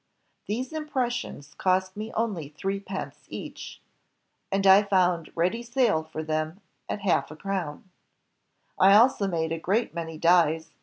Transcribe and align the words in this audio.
These 0.47 0.73
impressions 0.73 1.53
cost 1.59 1.95
me 1.95 2.11
only 2.13 2.49
three 2.49 2.79
pence 2.79 3.27
each..., 3.29 3.83
and 4.51 4.65
I 4.65 4.81
foimd 4.81 5.31
ready 5.35 5.61
sale 5.61 6.01
for 6.03 6.23
them 6.23 6.59
at 6.89 7.01
a 7.01 7.03
half 7.03 7.27
crown. 7.37 7.87
"I 8.79 8.95
also 8.95 9.27
made 9.27 9.51
a 9.51 9.59
great 9.59 9.93
many 9.93 10.17
dies 10.17 10.71